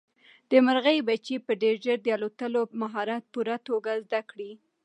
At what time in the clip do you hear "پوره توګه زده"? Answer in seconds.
3.33-4.21